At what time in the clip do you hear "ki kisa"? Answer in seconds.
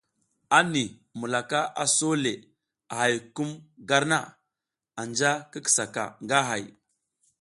5.51-5.85